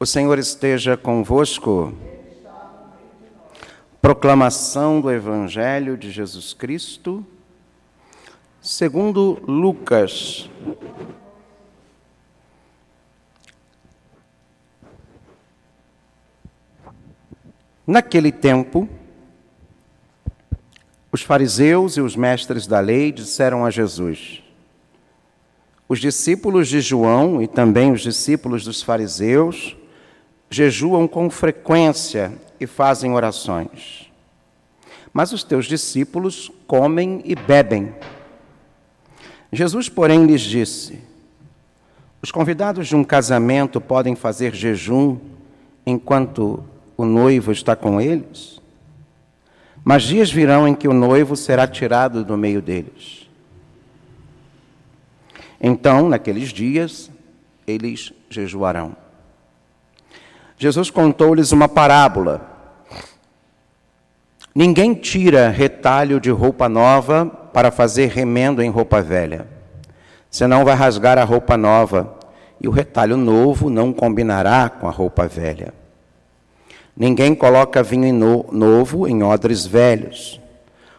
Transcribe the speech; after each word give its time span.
O 0.00 0.06
Senhor 0.06 0.38
esteja 0.38 0.96
convosco. 0.96 1.92
Proclamação 4.00 5.00
do 5.00 5.10
Evangelho 5.10 5.96
de 5.96 6.12
Jesus 6.12 6.54
Cristo, 6.54 7.26
segundo 8.60 9.42
Lucas. 9.44 10.48
Naquele 17.84 18.30
tempo, 18.30 18.88
os 21.10 21.22
fariseus 21.22 21.96
e 21.96 22.00
os 22.00 22.14
mestres 22.14 22.68
da 22.68 22.78
lei 22.78 23.10
disseram 23.10 23.64
a 23.64 23.70
Jesus: 23.72 24.44
Os 25.88 25.98
discípulos 25.98 26.68
de 26.68 26.80
João 26.80 27.42
e 27.42 27.48
também 27.48 27.90
os 27.90 28.00
discípulos 28.00 28.62
dos 28.62 28.80
fariseus 28.80 29.76
jejuam 30.50 31.06
com 31.06 31.28
frequência 31.30 32.32
e 32.58 32.66
fazem 32.66 33.12
orações. 33.12 34.10
Mas 35.12 35.32
os 35.32 35.42
teus 35.42 35.66
discípulos 35.66 36.50
comem 36.66 37.22
e 37.24 37.34
bebem. 37.34 37.94
Jesus, 39.52 39.88
porém, 39.88 40.26
lhes 40.26 40.42
disse: 40.42 41.00
Os 42.22 42.30
convidados 42.30 42.88
de 42.88 42.96
um 42.96 43.04
casamento 43.04 43.80
podem 43.80 44.14
fazer 44.14 44.54
jejum 44.54 45.18
enquanto 45.86 46.62
o 46.96 47.04
noivo 47.04 47.52
está 47.52 47.74
com 47.74 48.00
eles? 48.00 48.60
Mas 49.84 50.02
dias 50.02 50.30
virão 50.30 50.68
em 50.68 50.74
que 50.74 50.86
o 50.86 50.92
noivo 50.92 51.34
será 51.34 51.66
tirado 51.66 52.24
do 52.24 52.36
meio 52.36 52.60
deles. 52.60 53.26
Então, 55.60 56.08
naqueles 56.08 56.50
dias, 56.50 57.10
eles 57.66 58.12
jejuarão. 58.28 59.07
Jesus 60.58 60.90
contou-lhes 60.90 61.52
uma 61.52 61.68
parábola. 61.68 62.40
Ninguém 64.52 64.92
tira 64.92 65.48
retalho 65.48 66.18
de 66.20 66.30
roupa 66.30 66.68
nova 66.68 67.26
para 67.26 67.70
fazer 67.70 68.08
remendo 68.08 68.60
em 68.60 68.68
roupa 68.68 69.00
velha, 69.00 69.46
senão 70.28 70.64
vai 70.64 70.74
rasgar 70.74 71.16
a 71.16 71.22
roupa 71.22 71.56
nova, 71.56 72.18
e 72.60 72.66
o 72.66 72.72
retalho 72.72 73.16
novo 73.16 73.70
não 73.70 73.92
combinará 73.92 74.68
com 74.68 74.88
a 74.88 74.90
roupa 74.90 75.28
velha. 75.28 75.72
Ninguém 76.96 77.36
coloca 77.36 77.80
vinho 77.80 78.12
novo 78.50 79.06
em 79.06 79.22
odres 79.22 79.64
velhos, 79.64 80.40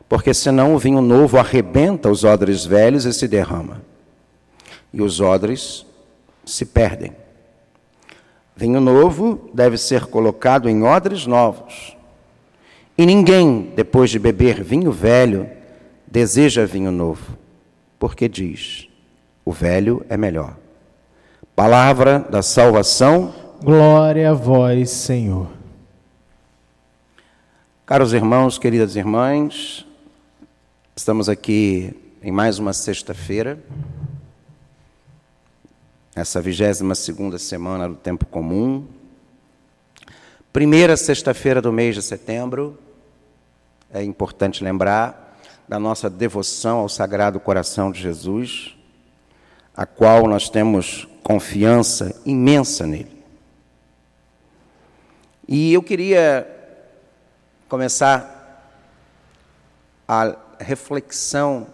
porque 0.08 0.34
senão 0.34 0.74
o 0.74 0.80
vinho 0.80 1.02
novo 1.02 1.38
arrebenta 1.38 2.10
os 2.10 2.24
odres 2.24 2.64
velhos 2.64 3.04
e 3.04 3.12
se 3.12 3.28
derrama, 3.28 3.82
e 4.94 5.02
os 5.02 5.20
odres 5.20 5.86
se 6.46 6.66
perdem. 6.66 7.12
Vinho 8.60 8.82
novo 8.82 9.50
deve 9.54 9.78
ser 9.78 10.08
colocado 10.08 10.68
em 10.68 10.84
odres 10.84 11.26
novos. 11.26 11.96
E 12.98 13.06
ninguém, 13.06 13.72
depois 13.74 14.10
de 14.10 14.20
beber 14.20 14.62
vinho 14.62 14.92
velho, 14.92 15.50
deseja 16.06 16.66
vinho 16.66 16.92
novo, 16.92 17.38
porque 17.98 18.28
diz: 18.28 18.90
o 19.46 19.54
velho 19.54 20.06
é 20.10 20.18
melhor. 20.18 20.58
Palavra 21.56 22.20
da 22.20 22.42
salvação. 22.42 23.34
Glória 23.64 24.32
a 24.32 24.34
vós, 24.34 24.90
Senhor. 24.90 25.48
Caros 27.86 28.12
irmãos, 28.12 28.58
queridas 28.58 28.98
irmãs, 28.98 29.86
estamos 30.94 31.30
aqui 31.30 31.96
em 32.22 32.30
mais 32.30 32.60
uma 32.60 32.74
sexta-feira 32.74 33.58
essa 36.20 36.42
22 36.42 36.98
segunda 36.98 37.38
semana 37.38 37.88
do 37.88 37.96
tempo 37.96 38.26
comum. 38.26 38.86
Primeira 40.52 40.98
sexta-feira 40.98 41.62
do 41.62 41.72
mês 41.72 41.96
de 41.96 42.02
setembro, 42.02 42.78
é 43.90 44.04
importante 44.04 44.62
lembrar 44.62 45.40
da 45.66 45.80
nossa 45.80 46.10
devoção 46.10 46.80
ao 46.80 46.90
Sagrado 46.90 47.40
Coração 47.40 47.90
de 47.90 48.02
Jesus, 48.02 48.76
a 49.74 49.86
qual 49.86 50.28
nós 50.28 50.50
temos 50.50 51.08
confiança 51.24 52.14
imensa 52.26 52.86
nele. 52.86 53.24
E 55.48 55.72
eu 55.74 55.82
queria 55.82 56.46
começar 57.70 58.76
a 60.06 60.36
reflexão 60.60 61.68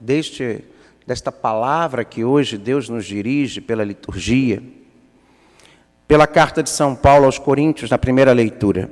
deste 0.00 0.64
desta 1.10 1.32
palavra 1.32 2.04
que 2.04 2.24
hoje 2.24 2.56
Deus 2.56 2.88
nos 2.88 3.04
dirige 3.04 3.60
pela 3.60 3.82
liturgia, 3.82 4.62
pela 6.06 6.24
carta 6.24 6.62
de 6.62 6.70
São 6.70 6.94
Paulo 6.94 7.24
aos 7.24 7.36
Coríntios, 7.36 7.90
na 7.90 7.98
primeira 7.98 8.32
leitura. 8.32 8.88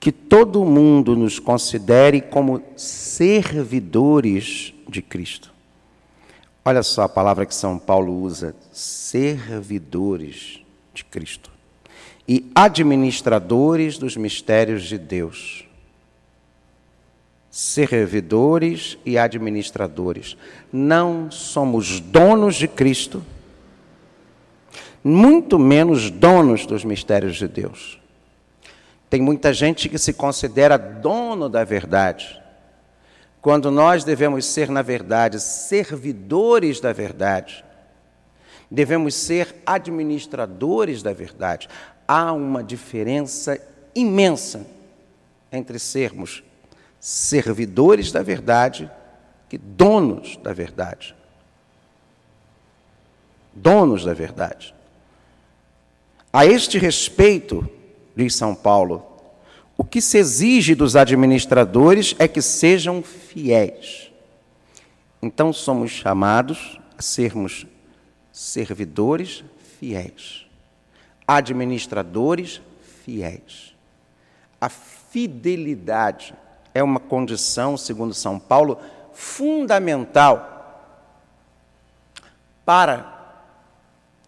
Que 0.00 0.10
todo 0.10 0.64
mundo 0.64 1.14
nos 1.14 1.38
considere 1.38 2.22
como 2.22 2.62
servidores 2.74 4.72
de 4.88 5.02
Cristo. 5.02 5.52
Olha 6.64 6.82
só 6.82 7.02
a 7.02 7.08
palavra 7.08 7.44
que 7.44 7.54
São 7.54 7.78
Paulo 7.78 8.18
usa: 8.18 8.56
servidores 8.72 10.62
de 10.94 11.04
Cristo 11.04 11.50
e 12.26 12.50
administradores 12.54 13.98
dos 13.98 14.16
mistérios 14.16 14.84
de 14.84 14.96
Deus 14.96 15.65
servidores 17.56 18.98
e 19.02 19.16
administradores. 19.16 20.36
Não 20.70 21.30
somos 21.30 22.00
donos 22.00 22.54
de 22.56 22.68
Cristo, 22.68 23.24
muito 25.02 25.58
menos 25.58 26.10
donos 26.10 26.66
dos 26.66 26.84
mistérios 26.84 27.36
de 27.36 27.48
Deus. 27.48 27.98
Tem 29.08 29.22
muita 29.22 29.54
gente 29.54 29.88
que 29.88 29.96
se 29.96 30.12
considera 30.12 30.76
dono 30.76 31.48
da 31.48 31.64
verdade, 31.64 32.38
quando 33.40 33.70
nós 33.70 34.04
devemos 34.04 34.44
ser, 34.44 34.68
na 34.68 34.82
verdade, 34.82 35.40
servidores 35.40 36.78
da 36.78 36.92
verdade. 36.92 37.64
Devemos 38.70 39.14
ser 39.14 39.62
administradores 39.64 41.02
da 41.02 41.14
verdade. 41.14 41.70
Há 42.06 42.34
uma 42.34 42.62
diferença 42.62 43.58
imensa 43.94 44.66
entre 45.50 45.78
sermos 45.78 46.44
servidores 47.00 48.10
da 48.10 48.22
verdade 48.22 48.90
que 49.48 49.58
donos 49.58 50.36
da 50.38 50.52
verdade. 50.52 51.14
Donos 53.54 54.04
da 54.04 54.12
verdade. 54.12 54.74
A 56.32 56.44
este 56.44 56.78
respeito, 56.78 57.68
diz 58.14 58.34
São 58.34 58.54
Paulo, 58.54 59.04
o 59.78 59.84
que 59.84 60.00
se 60.00 60.18
exige 60.18 60.74
dos 60.74 60.96
administradores 60.96 62.14
é 62.18 62.26
que 62.26 62.42
sejam 62.42 63.02
fiéis. 63.02 64.10
Então 65.22 65.52
somos 65.52 65.90
chamados 65.90 66.78
a 66.96 67.02
sermos 67.02 67.66
servidores 68.32 69.44
fiéis, 69.78 70.46
administradores 71.26 72.60
fiéis. 73.04 73.74
A 74.60 74.68
fidelidade 74.68 76.34
é 76.76 76.82
uma 76.82 77.00
condição, 77.00 77.74
segundo 77.74 78.12
São 78.12 78.38
Paulo, 78.38 78.78
fundamental 79.14 80.52
para 82.66 83.32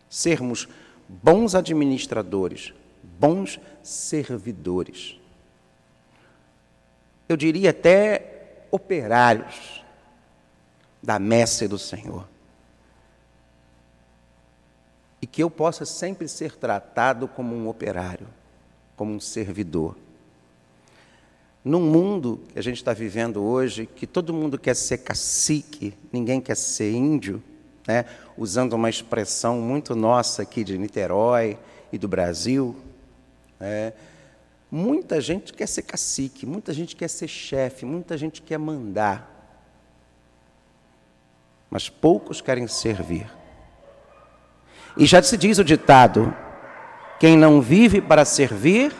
sermos 0.08 0.66
bons 1.06 1.54
administradores, 1.54 2.72
bons 3.02 3.60
servidores. 3.82 5.20
Eu 7.28 7.36
diria 7.36 7.68
até 7.68 8.64
operários 8.70 9.84
da 11.02 11.18
messe 11.18 11.68
do 11.68 11.78
Senhor. 11.78 12.26
E 15.20 15.26
que 15.26 15.42
eu 15.42 15.50
possa 15.50 15.84
sempre 15.84 16.26
ser 16.28 16.56
tratado 16.56 17.28
como 17.28 17.54
um 17.54 17.68
operário, 17.68 18.26
como 18.96 19.12
um 19.12 19.20
servidor. 19.20 19.94
Num 21.68 21.82
mundo 21.82 22.40
que 22.50 22.58
a 22.58 22.62
gente 22.62 22.78
está 22.78 22.94
vivendo 22.94 23.42
hoje, 23.42 23.84
que 23.84 24.06
todo 24.06 24.32
mundo 24.32 24.58
quer 24.58 24.74
ser 24.74 24.96
cacique, 24.96 25.92
ninguém 26.10 26.40
quer 26.40 26.56
ser 26.56 26.90
índio, 26.90 27.42
né? 27.86 28.06
usando 28.38 28.72
uma 28.72 28.88
expressão 28.88 29.60
muito 29.60 29.94
nossa 29.94 30.40
aqui 30.40 30.64
de 30.64 30.78
Niterói 30.78 31.58
e 31.92 31.98
do 31.98 32.08
Brasil, 32.08 32.74
né? 33.60 33.92
muita 34.70 35.20
gente 35.20 35.52
quer 35.52 35.68
ser 35.68 35.82
cacique, 35.82 36.46
muita 36.46 36.72
gente 36.72 36.96
quer 36.96 37.08
ser 37.08 37.28
chefe, 37.28 37.84
muita 37.84 38.16
gente 38.16 38.40
quer 38.40 38.56
mandar, 38.56 39.60
mas 41.68 41.90
poucos 41.90 42.40
querem 42.40 42.66
servir. 42.66 43.30
E 44.96 45.04
já 45.04 45.22
se 45.22 45.36
diz 45.36 45.58
o 45.58 45.64
ditado: 45.64 46.34
quem 47.20 47.36
não 47.36 47.60
vive 47.60 48.00
para 48.00 48.24
servir, 48.24 48.90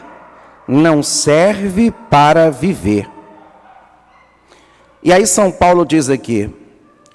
não 0.69 1.01
serve 1.01 1.89
para 1.89 2.51
viver. 2.51 3.09
E 5.01 5.11
aí 5.11 5.25
São 5.25 5.51
Paulo 5.51 5.83
diz 5.83 6.11
aqui: 6.11 6.53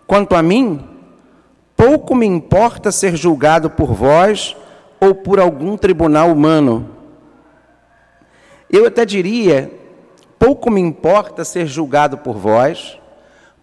quanto 0.09 0.35
a 0.35 0.43
mim, 0.43 0.85
pouco 1.77 2.17
me 2.17 2.27
importa 2.27 2.91
ser 2.91 3.15
julgado 3.15 3.71
por 3.71 3.95
vós 3.95 4.57
ou 5.01 5.15
por 5.15 5.39
algum 5.39 5.77
tribunal 5.77 6.33
humano. 6.33 6.91
Eu 8.69 8.87
até 8.87 9.05
diria: 9.05 9.71
pouco 10.37 10.69
me 10.69 10.81
importa 10.81 11.45
ser 11.45 11.69
julgado 11.69 12.19
por 12.19 12.37
vós, 12.37 12.99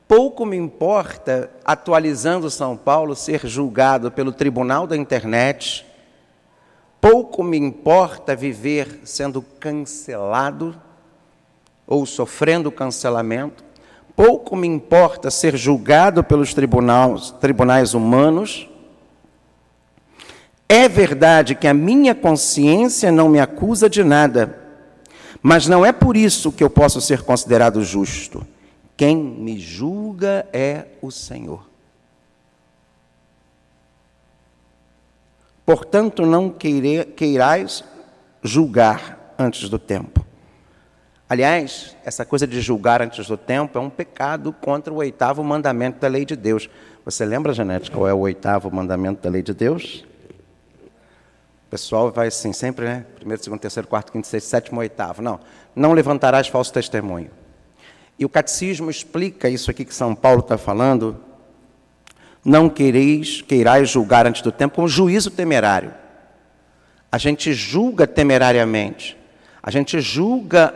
pouco 0.08 0.46
me 0.46 0.56
importa, 0.56 1.52
atualizando 1.66 2.50
São 2.50 2.78
Paulo, 2.78 3.14
ser 3.14 3.46
julgado 3.46 4.10
pelo 4.10 4.32
tribunal 4.32 4.88
da 4.88 4.96
internet, 4.96 5.86
pouco 7.02 7.44
me 7.44 7.58
importa 7.58 8.36
viver 8.36 9.02
sendo 9.04 9.42
cancelado 9.42 10.80
ou 11.88 12.06
sofrendo 12.06 12.72
cancelamento, 12.72 13.64
pouco 14.16 14.56
me 14.56 14.68
importa 14.68 15.32
ser 15.32 15.58
julgado 15.58 16.24
pelos 16.24 16.54
tribunais, 16.54 17.32
tribunais 17.42 17.96
humanos. 17.96 18.70
É 20.70 20.88
verdade 20.88 21.56
que 21.56 21.68
a 21.68 21.74
minha 21.74 22.14
consciência 22.14 23.12
não 23.12 23.28
me 23.28 23.40
acusa 23.40 23.90
de 23.90 24.04
nada, 24.04 24.62
mas 25.42 25.68
não 25.68 25.84
é 25.84 25.92
por 25.92 26.16
isso 26.16 26.52
que 26.52 26.64
eu 26.64 26.70
posso 26.70 27.02
ser 27.02 27.24
considerado 27.24 27.84
justo. 27.84 28.46
Quem 28.96 29.18
me 29.18 29.60
julga 29.60 30.48
é 30.54 30.86
o 31.02 31.10
Senhor. 31.10 31.71
Portanto, 35.72 36.26
não 36.26 36.50
queirais 36.50 37.82
julgar 38.44 39.34
antes 39.40 39.70
do 39.70 39.80
tempo. 39.80 40.26
Aliás, 41.30 41.96
essa 42.04 42.26
coisa 42.26 42.46
de 42.46 42.60
julgar 42.60 43.02
antes 43.02 43.26
do 43.26 43.38
tempo 43.38 43.78
é 43.78 43.82
um 43.82 43.90
pecado 43.90 44.52
contra 44.52 44.92
o 44.92 44.98
oitavo 44.98 45.42
mandamento 45.42 46.02
da 46.02 46.10
lei 46.10 46.26
de 46.26 46.36
Deus. 46.36 46.70
Você 47.06 47.24
lembra, 47.24 47.54
Janete, 47.54 47.90
qual 47.90 48.06
é 48.06 48.14
o 48.14 48.20
oitavo 48.20 48.70
mandamento 48.70 49.24
da 49.24 49.30
lei 49.30 49.42
de 49.42 49.54
Deus? 49.54 50.06
O 51.68 51.70
pessoal 51.70 52.12
vai 52.12 52.28
assim, 52.28 52.52
sempre, 52.52 52.84
né? 52.84 53.06
Primeiro, 53.16 53.42
segundo, 53.42 53.62
terceiro, 53.62 53.88
quarto, 53.88 54.12
quinto, 54.12 54.28
sexto, 54.28 54.48
sétimo, 54.48 54.82
oitavo. 54.82 55.22
Não, 55.22 55.40
não 55.74 55.94
levantarás 55.94 56.50
falso 56.50 56.74
testemunho. 56.74 57.32
E 58.20 58.26
o 58.26 58.30
catecismo 58.30 58.92
explica 58.92 59.48
isso 59.48 59.72
aqui 59.72 59.86
que 59.86 59.96
São 59.96 60.14
Paulo 60.14 60.42
está 60.42 60.58
falando. 60.58 61.31
Não 62.44 62.70
quereis, 62.70 63.42
queirais 63.42 63.90
julgar 63.90 64.26
antes 64.26 64.42
do 64.42 64.52
tempo 64.52 64.76
com 64.76 64.88
juízo 64.88 65.30
temerário. 65.30 65.94
A 67.12 67.18
gente 67.18 67.54
julga 67.54 68.08
temerariamente. 68.08 69.18
A 69.62 69.70
gente 69.70 70.00
julga 70.02 70.74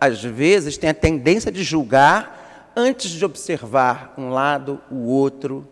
às 0.00 0.22
vezes, 0.22 0.76
tem 0.76 0.90
a 0.90 0.94
tendência 0.94 1.50
de 1.50 1.62
julgar 1.62 2.72
antes 2.76 3.10
de 3.10 3.24
observar 3.24 4.14
um 4.18 4.28
lado, 4.28 4.80
o 4.90 5.06
outro, 5.06 5.66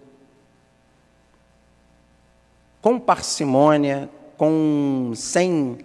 com 2.80 2.98
parcimônia, 2.98 4.08
com 4.36 5.12
sem, 5.14 5.78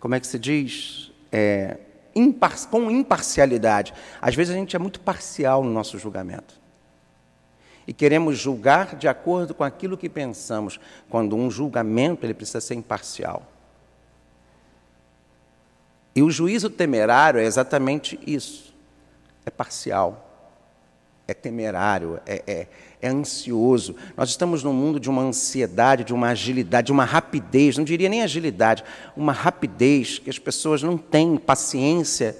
como 0.00 0.14
é 0.14 0.20
que 0.20 0.26
se 0.26 0.38
diz? 0.38 1.12
É, 1.30 1.78
impar, 2.14 2.54
com 2.66 2.90
imparcialidade. 2.90 3.92
Às 4.20 4.34
vezes 4.34 4.54
a 4.54 4.58
gente 4.58 4.74
é 4.74 4.78
muito 4.78 5.00
parcial 5.00 5.62
no 5.62 5.70
nosso 5.70 5.98
julgamento. 5.98 6.58
E 7.86 7.92
queremos 7.92 8.36
julgar 8.36 8.96
de 8.96 9.06
acordo 9.06 9.54
com 9.54 9.62
aquilo 9.62 9.96
que 9.96 10.08
pensamos, 10.08 10.80
quando 11.08 11.36
um 11.36 11.50
julgamento 11.50 12.26
ele 12.26 12.34
precisa 12.34 12.60
ser 12.60 12.74
imparcial. 12.74 13.42
E 16.14 16.22
o 16.22 16.30
juízo 16.30 16.70
temerário 16.70 17.38
é 17.38 17.44
exatamente 17.44 18.18
isso. 18.26 18.74
É 19.44 19.50
parcial, 19.50 20.26
é 21.28 21.34
temerário, 21.34 22.18
é, 22.26 22.42
é, 22.46 22.66
é, 23.02 23.08
ansioso. 23.08 23.94
Nós 24.16 24.30
estamos 24.30 24.64
num 24.64 24.72
mundo 24.72 24.98
de 24.98 25.10
uma 25.10 25.22
ansiedade, 25.22 26.02
de 26.02 26.14
uma 26.14 26.28
agilidade, 26.28 26.86
de 26.86 26.92
uma 26.92 27.04
rapidez, 27.04 27.76
não 27.76 27.84
diria 27.84 28.08
nem 28.08 28.22
agilidade, 28.22 28.82
uma 29.16 29.32
rapidez 29.32 30.18
que 30.18 30.30
as 30.30 30.38
pessoas 30.38 30.82
não 30.82 30.96
têm 30.96 31.36
paciência 31.36 32.36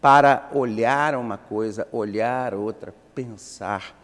para 0.00 0.48
olhar 0.54 1.14
uma 1.16 1.36
coisa, 1.36 1.88
olhar 1.90 2.54
outra, 2.54 2.94
pensar. 3.14 3.94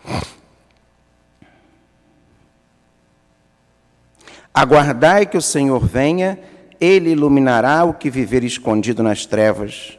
Aguardai 4.55 5.27
que 5.27 5.37
o 5.37 5.43
Senhor 5.43 5.85
venha 5.87 6.39
ele 6.83 7.11
iluminará 7.11 7.85
o 7.85 7.95
que 7.95 8.11
viver 8.11 8.43
escondido 8.43 9.05
nas 9.05 9.25
trevas. 9.25 9.97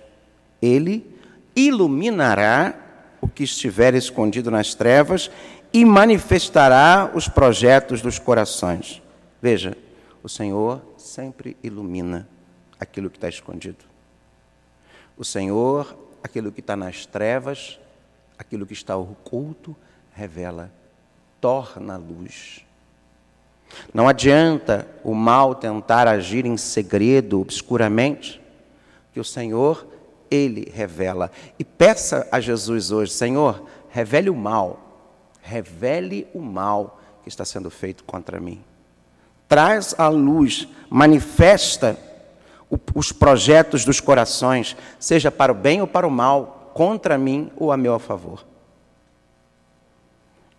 Ele 0.61 1.09
iluminará 1.55 2.75
o 3.21 3.27
que 3.29 3.45
estiver 3.45 3.93
escondido 3.93 4.51
nas 4.51 4.75
trevas 4.75 5.31
e 5.71 5.85
manifestará 5.85 7.09
os 7.15 7.29
projetos 7.29 8.01
dos 8.01 8.19
corações. 8.19 9.01
Veja, 9.41 9.77
o 10.21 10.27
Senhor 10.27 10.81
sempre 10.97 11.55
ilumina 11.63 12.27
aquilo 12.77 13.09
que 13.09 13.15
está 13.15 13.29
escondido. 13.29 13.85
O 15.17 15.23
Senhor, 15.23 15.97
aquilo 16.21 16.51
que 16.51 16.59
está 16.59 16.75
nas 16.75 17.05
trevas, 17.05 17.79
aquilo 18.37 18.65
que 18.65 18.73
está 18.73 18.97
oculto, 18.97 19.73
revela, 20.13 20.69
torna 21.39 21.95
luz. 21.95 22.65
Não 23.93 24.07
adianta 24.07 24.87
o 25.03 25.13
mal 25.13 25.55
tentar 25.55 26.07
agir 26.07 26.45
em 26.45 26.57
segredo, 26.57 27.41
obscuramente, 27.41 28.41
que 29.11 29.19
o 29.19 29.23
Senhor, 29.23 29.87
Ele 30.29 30.71
revela. 30.73 31.31
E 31.57 31.63
peça 31.63 32.27
a 32.31 32.39
Jesus 32.39 32.91
hoje, 32.91 33.11
Senhor, 33.11 33.63
revele 33.89 34.29
o 34.29 34.35
mal, 34.35 34.79
revele 35.41 36.27
o 36.33 36.39
mal 36.39 36.99
que 37.21 37.29
está 37.29 37.45
sendo 37.45 37.69
feito 37.69 38.03
contra 38.03 38.39
mim. 38.39 38.63
Traz 39.47 39.93
à 39.97 40.07
luz, 40.07 40.67
manifesta 40.89 41.97
os 42.95 43.11
projetos 43.11 43.85
dos 43.85 43.99
corações, 43.99 44.75
seja 44.99 45.31
para 45.31 45.51
o 45.51 45.55
bem 45.55 45.81
ou 45.81 45.87
para 45.87 46.07
o 46.07 46.11
mal, 46.11 46.71
contra 46.73 47.17
mim 47.17 47.51
ou 47.55 47.71
a 47.71 47.77
meu 47.77 47.99
favor. 47.99 48.43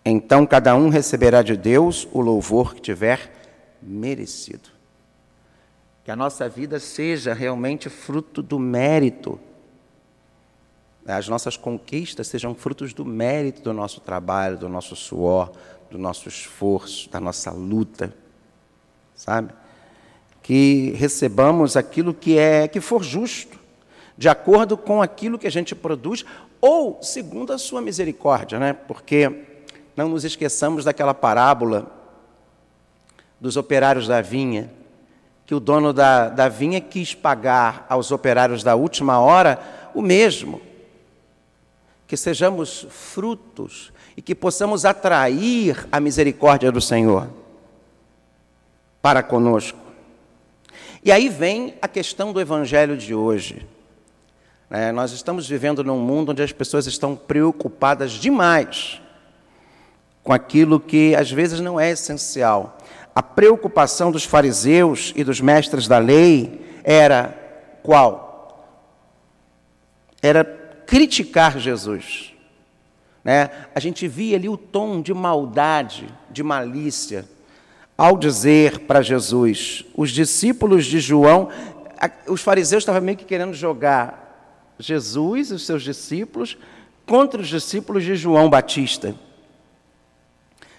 Então 0.04 0.44
cada 0.44 0.74
um 0.76 0.90
receberá 0.90 1.42
de 1.42 1.56
Deus 1.56 2.06
o 2.12 2.20
louvor 2.20 2.74
que 2.74 2.80
tiver 2.82 3.32
merecido. 3.80 4.68
Que 6.04 6.10
a 6.10 6.16
nossa 6.16 6.46
vida 6.46 6.78
seja 6.78 7.32
realmente 7.32 7.88
fruto 7.88 8.42
do 8.42 8.58
mérito. 8.58 9.40
As 11.06 11.28
nossas 11.28 11.56
conquistas 11.56 12.26
sejam 12.26 12.54
frutos 12.54 12.92
do 12.92 13.04
mérito 13.04 13.62
do 13.62 13.72
nosso 13.72 14.00
trabalho, 14.00 14.58
do 14.58 14.68
nosso 14.68 14.94
suor, 14.94 15.52
do 15.90 15.96
nosso 15.96 16.28
esforço, 16.28 17.08
da 17.08 17.20
nossa 17.20 17.50
luta. 17.50 18.14
Sabe? 19.14 19.54
Que 20.42 20.90
recebamos 20.96 21.76
aquilo 21.76 22.12
que 22.12 22.38
é 22.38 22.68
que 22.68 22.80
for 22.80 23.02
justo, 23.02 23.58
de 24.16 24.28
acordo 24.28 24.76
com 24.76 25.00
aquilo 25.00 25.38
que 25.38 25.46
a 25.46 25.50
gente 25.50 25.74
produz 25.74 26.24
ou 26.60 27.02
segundo 27.02 27.52
a 27.52 27.58
sua 27.58 27.80
misericórdia, 27.80 28.58
né? 28.58 28.74
Porque 28.74 29.53
não 29.96 30.08
nos 30.08 30.24
esqueçamos 30.24 30.84
daquela 30.84 31.14
parábola 31.14 31.86
dos 33.40 33.56
operários 33.56 34.08
da 34.08 34.20
vinha, 34.20 34.70
que 35.46 35.54
o 35.54 35.60
dono 35.60 35.92
da, 35.92 36.28
da 36.28 36.48
vinha 36.48 36.80
quis 36.80 37.14
pagar 37.14 37.84
aos 37.88 38.10
operários 38.10 38.62
da 38.62 38.74
última 38.74 39.20
hora 39.20 39.58
o 39.94 40.00
mesmo. 40.00 40.60
Que 42.06 42.16
sejamos 42.16 42.86
frutos 42.90 43.92
e 44.16 44.22
que 44.22 44.34
possamos 44.34 44.84
atrair 44.84 45.86
a 45.92 46.00
misericórdia 46.00 46.72
do 46.72 46.80
Senhor 46.80 47.28
para 49.02 49.22
conosco. 49.22 49.78
E 51.04 51.12
aí 51.12 51.28
vem 51.28 51.74
a 51.82 51.88
questão 51.88 52.32
do 52.32 52.40
Evangelho 52.40 52.96
de 52.96 53.14
hoje. 53.14 53.66
É, 54.70 54.90
nós 54.90 55.12
estamos 55.12 55.46
vivendo 55.46 55.84
num 55.84 55.98
mundo 55.98 56.32
onde 56.32 56.42
as 56.42 56.52
pessoas 56.52 56.86
estão 56.86 57.14
preocupadas 57.14 58.12
demais 58.12 59.02
com 60.24 60.32
aquilo 60.32 60.80
que 60.80 61.14
às 61.14 61.30
vezes 61.30 61.60
não 61.60 61.78
é 61.78 61.90
essencial. 61.90 62.78
A 63.14 63.22
preocupação 63.22 64.10
dos 64.10 64.24
fariseus 64.24 65.12
e 65.14 65.22
dos 65.22 65.40
mestres 65.40 65.86
da 65.86 65.98
lei 65.98 66.80
era 66.82 67.38
qual? 67.82 68.66
Era 70.22 70.42
criticar 70.86 71.58
Jesus. 71.58 72.32
Né? 73.22 73.50
A 73.74 73.78
gente 73.78 74.08
via 74.08 74.36
ali 74.36 74.48
o 74.48 74.56
tom 74.56 75.00
de 75.00 75.12
maldade, 75.12 76.08
de 76.30 76.42
malícia, 76.42 77.26
ao 77.96 78.16
dizer 78.16 78.80
para 78.80 79.02
Jesus, 79.02 79.84
os 79.94 80.10
discípulos 80.10 80.86
de 80.86 80.98
João, 80.98 81.48
os 82.26 82.42
fariseus 82.42 82.82
estavam 82.82 83.00
meio 83.00 83.16
que 83.16 83.24
querendo 83.24 83.54
jogar 83.54 84.74
Jesus 84.78 85.50
e 85.50 85.54
os 85.54 85.64
seus 85.64 85.82
discípulos 85.82 86.58
contra 87.06 87.40
os 87.40 87.46
discípulos 87.46 88.02
de 88.02 88.16
João 88.16 88.50
Batista. 88.50 89.14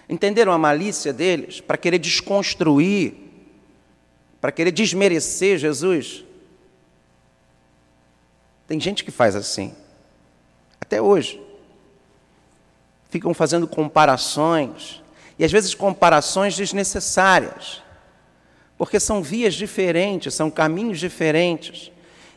Entenderam 0.08 0.52
a 0.52 0.58
malícia 0.58 1.12
deles 1.12 1.60
para 1.60 1.76
querer 1.76 1.98
desconstruir, 1.98 3.14
para 4.40 4.52
querer 4.52 4.70
desmerecer 4.70 5.58
Jesus? 5.58 6.24
Tem 8.66 8.78
gente 8.80 9.04
que 9.04 9.10
faz 9.10 9.34
assim, 9.34 9.74
até 10.80 11.00
hoje. 11.00 11.40
Ficam 13.10 13.32
fazendo 13.32 13.66
comparações, 13.66 15.02
e 15.38 15.44
às 15.44 15.52
vezes 15.52 15.74
comparações 15.74 16.56
desnecessárias, 16.56 17.82
Porque 18.78 19.00
são 19.00 19.22
vias 19.22 19.54
diferentes, 19.54 20.34
são 20.34 20.50
caminhos 20.50 21.00
diferentes. 21.00 21.90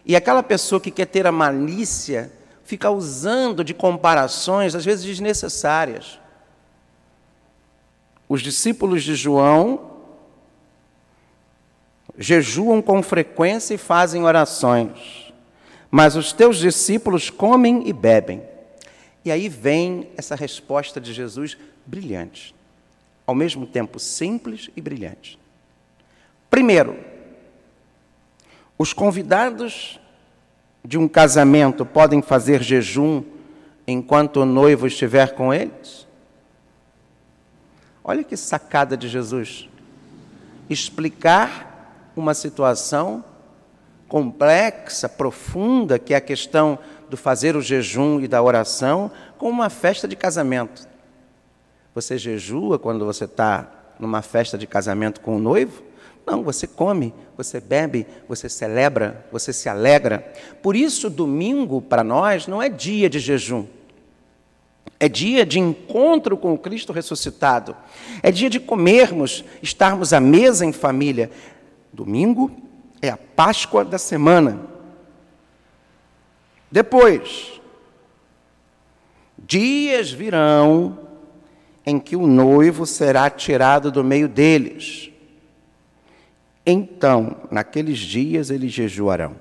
E 0.06 0.16
aquela 0.16 0.42
pessoa 0.42 0.80
que 0.80 0.90
quer 0.90 1.06
ter 1.06 1.28
a 1.28 1.32
malícia 1.32 2.32
fica 2.64 2.90
usando 2.90 3.64
de 3.64 3.74
comparações, 3.74 4.74
às 4.74 4.86
vezes 4.86 5.04
desnecessárias. 5.04 6.20
Os 8.30 8.44
discípulos 8.44 9.04
de 9.04 9.16
João 9.16 9.90
jejuam 12.16 12.80
com 12.80 13.02
frequência 13.02 13.74
e 13.74 13.78
fazem 13.78 14.24
orações, 14.24 15.34
mas 15.90 16.16
os 16.16 16.32
teus 16.32 16.58
discípulos 16.58 17.32
comem 17.32 17.88
e 17.88 17.92
bebem. 17.92 18.44
E 19.26 19.32
aí 19.32 19.50
vem 19.50 20.10
essa 20.16 20.36
resposta 20.36 21.02
de 21.02 21.12
Jesus 21.12 21.58
brilhante, 21.86 22.54
ao 23.26 23.34
mesmo 23.34 23.66
tempo 23.66 24.00
simples 24.00 24.70
e 24.76 24.82
brilhante. 24.82 25.40
Primeiro, 26.52 26.98
os 28.78 28.94
convidados 28.94 30.00
de 30.86 30.98
um 30.98 31.08
casamento 31.08 31.84
podem 31.86 32.22
fazer 32.22 32.62
jejum 32.62 33.24
enquanto 33.88 34.38
o 34.38 34.46
noivo 34.46 34.86
estiver 34.86 35.34
com 35.34 35.54
eles? 35.54 36.08
Olha 38.10 38.24
que 38.24 38.36
sacada 38.36 38.98
de 38.98 39.08
Jesus. 39.08 39.70
Explicar 40.68 42.12
uma 42.16 42.34
situação 42.34 43.24
complexa, 44.08 45.08
profunda, 45.08 46.00
que 46.00 46.16
é 46.16 46.18
a 46.18 46.22
questão 46.22 46.80
do 47.08 47.16
fazer 47.16 47.56
o 47.56 47.62
jejum 47.62 48.20
e 48.20 48.28
da 48.28 48.42
oração, 48.42 49.12
com 49.38 49.48
uma 49.48 49.70
festa 49.70 50.08
de 50.08 50.16
casamento. 50.16 50.88
Você 51.94 52.18
jejua 52.18 52.80
quando 52.80 53.06
você 53.06 53.26
está 53.26 53.70
numa 54.00 54.24
festa 54.24 54.58
de 54.58 54.66
casamento 54.66 55.22
com 55.22 55.36
o 55.36 55.40
noivo? 55.40 55.84
Não, 56.26 56.42
você 56.42 56.66
come, 56.66 57.14
você 57.38 57.60
bebe, 57.60 58.08
você 58.28 58.50
celebra, 58.50 59.24
você 59.32 59.54
se 59.54 59.70
alegra. 59.70 60.34
Por 60.64 60.76
isso, 60.76 61.12
domingo 61.12 61.80
para 61.80 62.04
nós 62.04 62.48
não 62.48 62.60
é 62.60 62.70
dia 62.70 63.08
de 63.08 63.20
jejum. 63.20 63.68
É 65.00 65.08
dia 65.08 65.46
de 65.46 65.60
encontro 65.60 66.36
com 66.36 66.54
o 66.54 66.58
Cristo 66.58 66.92
ressuscitado. 66.92 67.76
É 68.22 68.32
dia 68.32 68.50
de 68.50 68.60
comermos, 68.60 69.46
estarmos 69.62 70.12
à 70.12 70.20
mesa 70.20 70.66
em 70.66 70.74
família. 70.74 71.32
Domingo 71.94 72.52
é 73.02 73.10
a 73.10 73.18
Páscoa 73.18 73.86
da 73.86 73.98
semana. 73.98 74.60
Depois, 76.70 77.62
dias 79.38 80.12
virão 80.12 81.00
em 81.86 81.98
que 81.98 82.16
o 82.16 82.28
noivo 82.28 82.86
será 82.86 83.30
tirado 83.30 83.92
do 83.92 84.04
meio 84.04 84.28
deles. 84.28 85.10
Então, 86.66 87.38
naqueles 87.50 87.98
dias 87.98 88.52
eles 88.52 88.72
jejuarão. 88.72 89.36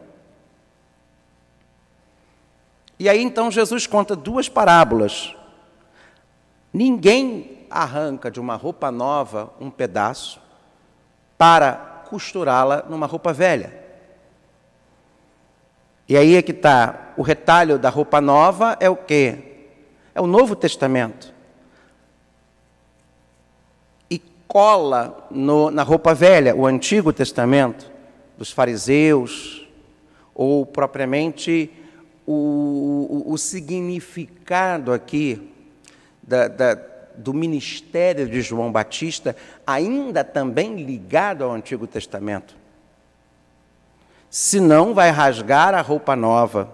E 2.99 3.09
aí 3.09 3.23
então 3.23 3.51
Jesus 3.51 3.87
conta 3.87 4.17
duas 4.17 4.49
parábolas. 4.49 5.37
Ninguém 6.73 7.67
arranca 7.71 8.31
de 8.31 8.41
uma 8.41 8.57
roupa 8.57 8.91
nova 8.91 9.53
um 9.61 9.71
pedaço 9.71 10.41
para 11.37 11.73
costurá-la 12.09 12.85
numa 12.89 13.07
roupa 13.07 13.33
velha. 13.33 13.73
E 16.09 16.17
aí 16.17 16.37
é 16.37 16.43
que 16.43 16.53
está, 16.53 17.13
o 17.17 17.23
retalho 17.23 17.79
da 17.79 17.91
roupa 17.91 18.21
nova 18.21 18.77
é 18.81 18.89
o 18.89 18.97
quê? 18.97 19.69
É 20.15 20.21
o 20.21 20.27
Novo 20.27 20.57
Testamento 20.57 21.39
cola 24.49 25.29
no, 25.31 25.71
na 25.71 25.83
roupa 25.83 26.15
velha, 26.15 26.57
o 26.57 26.67
Antigo 26.67 27.13
Testamento, 27.13 27.93
dos 28.39 28.51
fariseus, 28.51 29.69
ou 30.35 30.65
propriamente 30.65 31.71
o, 32.27 33.25
o, 33.29 33.33
o 33.33 33.39
significado 33.39 34.91
aqui 34.91 35.53
da, 36.29 36.47
da, 36.47 36.75
do 37.17 37.33
ministério 37.33 38.29
de 38.29 38.43
João 38.43 38.71
Batista, 38.71 39.35
ainda 39.67 40.23
também 40.23 40.85
ligado 40.85 41.43
ao 41.43 41.53
Antigo 41.53 41.87
Testamento. 41.87 42.55
Senão 44.31 44.93
vai 44.93 45.11
rasgar 45.11 45.75
a 45.75 45.81
roupa 45.81 46.15
nova 46.15 46.71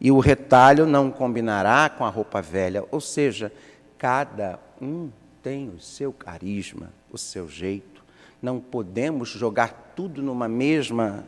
e 0.00 0.10
o 0.10 0.18
retalho 0.18 0.86
não 0.86 1.10
combinará 1.10 1.88
com 1.88 2.04
a 2.04 2.10
roupa 2.10 2.42
velha. 2.42 2.84
Ou 2.90 3.00
seja, 3.00 3.52
cada 3.96 4.58
um 4.82 5.08
tem 5.40 5.68
o 5.68 5.80
seu 5.80 6.12
carisma, 6.12 6.92
o 7.12 7.16
seu 7.16 7.48
jeito. 7.48 8.04
Não 8.42 8.58
podemos 8.58 9.28
jogar 9.28 9.92
tudo 9.94 10.20
numa 10.20 10.48
mesma 10.48 11.24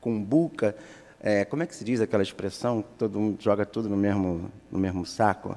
cumbuca. 0.00 0.76
É, 1.20 1.44
como 1.46 1.62
é 1.62 1.66
que 1.66 1.74
se 1.74 1.84
diz 1.84 2.00
aquela 2.02 2.22
expressão? 2.22 2.84
Todo 2.98 3.18
mundo 3.18 3.42
joga 3.42 3.64
tudo 3.64 3.88
no 3.88 3.96
mesmo, 3.96 4.50
no 4.70 4.78
mesmo 4.78 5.06
saco? 5.06 5.56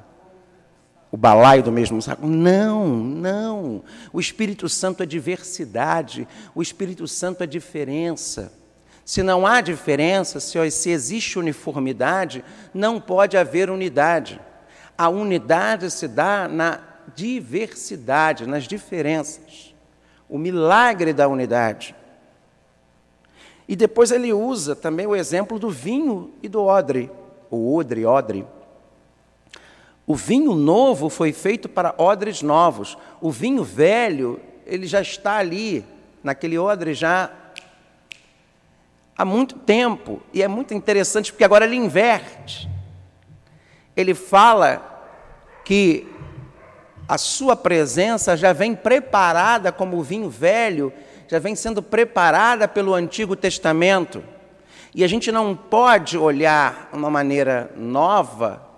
O 1.11 1.17
balaio 1.17 1.63
do 1.63 1.71
mesmo 1.71 2.01
saco? 2.01 2.27
Não, 2.27 2.87
não. 2.87 3.83
O 4.13 4.19
Espírito 4.19 4.69
Santo 4.69 5.01
é 5.01 5.05
diversidade. 5.05 6.27
O 6.53 6.61
Espírito 6.61 7.07
Santo 7.07 7.43
é 7.43 7.47
diferença. 7.47 8.53
Se 9.03 9.23
não 9.23 9.47
há 9.47 9.59
diferença, 9.59 10.39
se, 10.39 10.89
existe 10.89 11.39
uniformidade, 11.39 12.43
não 12.71 13.01
pode 13.01 13.37
haver 13.37 13.71
unidade. 13.71 14.39
A 14.95 15.09
unidade 15.09 15.89
se 15.89 16.07
dá 16.07 16.47
na 16.47 16.79
diversidade, 17.15 18.45
nas 18.45 18.65
diferenças. 18.65 19.73
O 20.29 20.37
milagre 20.37 21.11
da 21.11 21.27
unidade. 21.27 21.95
E 23.67 23.75
depois 23.75 24.11
ele 24.11 24.31
usa 24.31 24.75
também 24.75 25.07
o 25.07 25.15
exemplo 25.15 25.57
do 25.57 25.71
vinho 25.71 26.31
e 26.43 26.47
do 26.47 26.63
odre, 26.63 27.09
o 27.49 27.75
odre, 27.75 28.05
odre. 28.05 28.45
O 30.09 30.15
vinho 30.15 30.55
novo 30.55 31.07
foi 31.07 31.31
feito 31.31 31.69
para 31.69 31.93
odres 31.95 32.41
novos. 32.41 32.97
O 33.21 33.29
vinho 33.29 33.63
velho, 33.63 34.39
ele 34.65 34.87
já 34.87 35.03
está 35.03 35.37
ali, 35.37 35.85
naquele 36.23 36.57
odre 36.57 36.95
já 36.95 37.29
há 39.15 39.23
muito 39.23 39.53
tempo. 39.59 40.19
E 40.33 40.41
é 40.41 40.47
muito 40.47 40.73
interessante 40.73 41.31
porque 41.31 41.43
agora 41.43 41.63
ele 41.63 41.75
inverte. 41.75 42.67
Ele 43.95 44.15
fala 44.15 44.81
que 45.63 46.07
a 47.07 47.19
sua 47.19 47.55
presença 47.55 48.35
já 48.35 48.51
vem 48.51 48.73
preparada 48.73 49.71
como 49.71 49.95
o 49.95 50.01
vinho 50.01 50.27
velho, 50.27 50.91
já 51.27 51.37
vem 51.37 51.55
sendo 51.55 51.83
preparada 51.83 52.67
pelo 52.67 52.95
Antigo 52.95 53.35
Testamento. 53.35 54.23
E 54.95 55.03
a 55.03 55.07
gente 55.07 55.31
não 55.31 55.55
pode 55.55 56.17
olhar 56.17 56.89
uma 56.91 57.11
maneira 57.11 57.71
nova, 57.77 58.68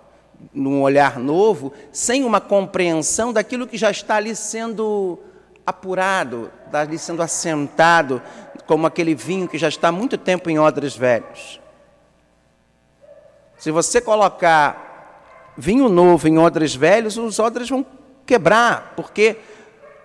num 0.52 0.82
olhar 0.82 1.18
novo, 1.18 1.72
sem 1.92 2.24
uma 2.24 2.40
compreensão 2.40 3.32
daquilo 3.32 3.66
que 3.66 3.76
já 3.76 3.90
está 3.90 4.16
ali 4.16 4.34
sendo 4.34 5.18
apurado, 5.66 6.50
está 6.66 6.80
ali 6.80 6.98
sendo 6.98 7.22
assentado, 7.22 8.20
como 8.66 8.86
aquele 8.86 9.14
vinho 9.14 9.48
que 9.48 9.58
já 9.58 9.68
está 9.68 9.88
há 9.88 9.92
muito 9.92 10.16
tempo 10.18 10.50
em 10.50 10.58
odres 10.58 10.96
velhos. 10.96 11.60
Se 13.56 13.70
você 13.70 14.00
colocar 14.00 15.54
vinho 15.56 15.88
novo 15.88 16.26
em 16.26 16.38
odres 16.38 16.74
velhos, 16.74 17.16
os 17.16 17.38
odres 17.38 17.68
vão 17.68 17.86
quebrar, 18.26 18.94
porque 18.96 19.36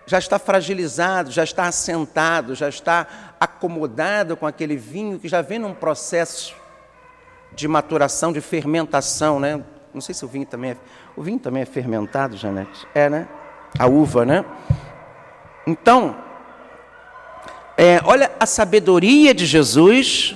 já 0.06 0.20
está 0.20 0.38
fragilizado, 0.40 1.32
já 1.32 1.44
está 1.44 1.66
assentado, 1.66 2.56
já 2.56 2.70
está 2.70 3.36
acomodado 3.40 4.38
com 4.38 4.46
aquele 4.46 4.78
vinho 4.78 5.20
que 5.20 5.28
já 5.28 5.42
vem 5.42 5.60
num 5.60 5.74
processo 5.74 6.56
de 7.54 7.68
maturação, 7.68 8.32
de 8.32 8.42
fermentação, 8.42 9.40
né? 9.40 9.64
Não 9.98 10.02
sei 10.02 10.16
se 10.16 10.24
o 10.24 10.28
vinho 10.28 10.46
também 10.46 10.72
é. 10.72 10.78
O 11.16 11.24
vinho 11.24 11.40
também 11.40 11.64
é 11.64 11.66
fermentado, 11.66 12.38
Janete? 12.38 12.88
É, 12.94 13.10
né? 13.10 13.28
A 13.78 13.88
uva, 13.88 14.26
né? 14.26 14.46
Então, 15.66 16.16
é, 17.76 18.00
olha 18.06 18.32
a 18.40 18.46
sabedoria 18.46 19.34
de 19.34 19.46
Jesus 19.46 20.36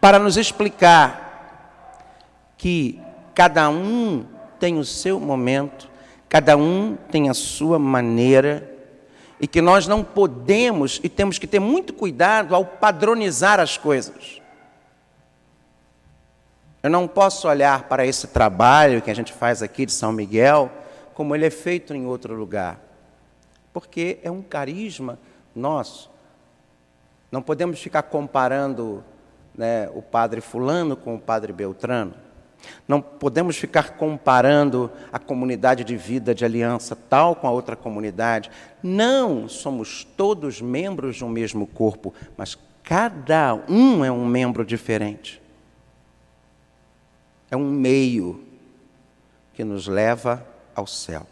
para 0.00 0.18
nos 0.18 0.36
explicar 0.36 2.52
que 2.56 3.00
cada 3.34 3.68
um 3.68 4.24
tem 4.60 4.78
o 4.78 4.84
seu 4.84 5.18
momento, 5.18 5.88
Cada 6.28 6.58
um 6.58 6.96
tem 7.10 7.30
a 7.30 7.34
sua 7.34 7.78
maneira 7.78 8.70
e 9.40 9.46
que 9.46 9.62
nós 9.62 9.86
não 9.86 10.04
podemos 10.04 11.00
e 11.02 11.08
temos 11.08 11.38
que 11.38 11.46
ter 11.46 11.58
muito 11.58 11.94
cuidado 11.94 12.54
ao 12.54 12.64
padronizar 12.64 13.58
as 13.58 13.78
coisas. 13.78 14.42
Eu 16.80 16.90
não 16.90 17.08
posso 17.08 17.48
olhar 17.48 17.88
para 17.88 18.06
esse 18.06 18.28
trabalho 18.28 19.02
que 19.02 19.10
a 19.10 19.14
gente 19.14 19.32
faz 19.32 19.62
aqui 19.62 19.84
de 19.84 19.92
São 19.92 20.12
Miguel 20.12 20.70
como 21.12 21.34
ele 21.34 21.44
é 21.44 21.50
feito 21.50 21.92
em 21.92 22.06
outro 22.06 22.34
lugar, 22.36 22.80
porque 23.72 24.20
é 24.22 24.30
um 24.30 24.40
carisma 24.40 25.18
nosso. 25.52 26.08
Não 27.32 27.42
podemos 27.42 27.80
ficar 27.80 28.04
comparando 28.04 29.02
né, 29.52 29.90
o 29.92 30.00
padre 30.00 30.40
Fulano 30.40 30.96
com 30.96 31.16
o 31.16 31.20
padre 31.20 31.52
Beltrano. 31.52 32.14
Não 32.86 33.00
podemos 33.00 33.56
ficar 33.56 33.96
comparando 33.96 34.88
a 35.12 35.18
comunidade 35.18 35.82
de 35.82 35.96
vida 35.96 36.32
de 36.32 36.44
aliança 36.44 36.94
tal 36.94 37.34
com 37.34 37.48
a 37.48 37.50
outra 37.50 37.74
comunidade. 37.74 38.50
Não, 38.80 39.48
somos 39.48 40.04
todos 40.04 40.60
membros 40.60 41.16
de 41.16 41.24
um 41.24 41.28
mesmo 41.28 41.66
corpo, 41.66 42.14
mas 42.36 42.56
cada 42.84 43.56
um 43.68 44.04
é 44.04 44.12
um 44.12 44.24
membro 44.24 44.64
diferente. 44.64 45.42
É 47.50 47.56
um 47.56 47.70
meio 47.70 48.44
que 49.54 49.64
nos 49.64 49.86
leva 49.86 50.46
ao 50.74 50.86
céu. 50.86 51.26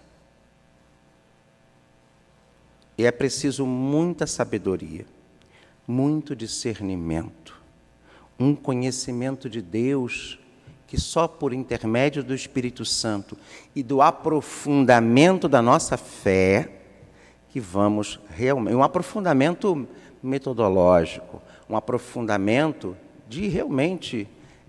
E 2.99 3.05
é 3.05 3.11
preciso 3.11 3.67
muita 3.67 4.27
sabedoria, 4.27 5.05
muito 5.87 6.35
discernimento, 6.35 7.61
um 8.39 8.55
conhecimento 8.55 9.51
de 9.51 9.61
Deus 9.61 10.39
que 10.87 10.99
só 10.99 11.27
por 11.27 11.53
intermédio 11.53 12.23
do 12.23 12.35
Espírito 12.35 12.85
Santo 12.85 13.37
e 13.75 13.83
do 13.83 14.01
aprofundamento 14.01 15.49
da 15.49 15.61
nossa 15.61 15.97
fé 15.97 16.71
que 17.49 17.61
vamos 17.61 18.21
realmente 18.31 18.75
um 18.75 18.83
aprofundamento 18.83 19.87
metodológico, 20.23 21.43
um 21.69 21.77
aprofundamento 21.77 22.97
de 23.29 23.49
realmente 23.49 24.29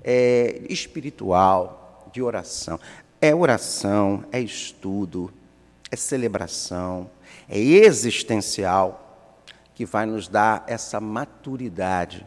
é, 0.10 0.62
espiritual, 0.70 2.10
de 2.14 2.22
oração. 2.22 2.80
É 3.20 3.36
oração, 3.36 4.24
é 4.32 4.40
estudo, 4.40 5.34
é 5.92 5.98
celebração, 5.98 7.10
é 7.50 7.60
existencial 7.60 9.04
que 9.76 9.86
vai 9.86 10.06
nos 10.06 10.30
dar 10.30 10.64
essa 10.66 11.02
maturidade 11.02 12.26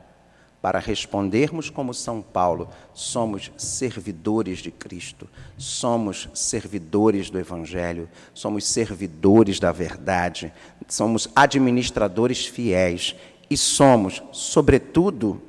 para 0.61 0.79
respondermos 0.79 1.71
como 1.71 1.95
São 1.95 2.21
Paulo, 2.21 2.69
somos 2.93 3.51
servidores 3.57 4.59
de 4.59 4.71
Cristo, 4.71 5.27
somos 5.57 6.29
servidores 6.35 7.31
do 7.31 7.39
Evangelho, 7.39 8.11
somos 8.35 8.67
servidores 8.67 9.59
da 9.59 9.73
verdade, 9.73 10.53
somos 10.87 11.31
administradores 11.35 12.45
fiéis 12.45 13.17
e 13.49 13.57
somos, 13.57 14.23
sobretudo, 14.33 15.41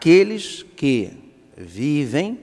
aqueles 0.00 0.62
que 0.62 1.12
vivem 1.54 2.40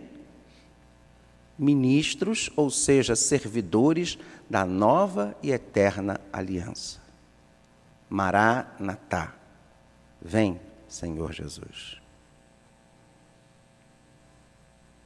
ministros, 1.57 2.51
ou 2.55 2.69
seja, 2.69 3.15
servidores 3.15 4.15
da 4.47 4.63
nova 4.63 5.35
e 5.41 5.49
eterna 5.49 6.21
aliança. 6.31 7.01
Maranatá. 8.07 9.33
Vem, 10.21 10.61
Senhor 10.87 11.33
Jesus. 11.33 11.99